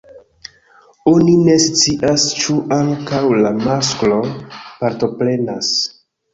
Oni 1.11 1.35
ne 1.49 1.57
scias 1.65 2.25
ĉu 2.41 2.57
ankaŭ 2.79 3.21
la 3.45 3.55
masklo 3.69 4.21
partoprenas. 4.83 5.73